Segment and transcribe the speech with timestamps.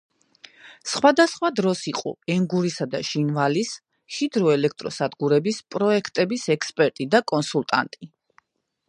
[0.91, 3.73] სხვადასხვა დროს იყო ენგურისა და ჟინვალის
[4.17, 8.11] ჰიდროელექტროსადგურების პროექტების ექსპერტი და კონსულტანტი.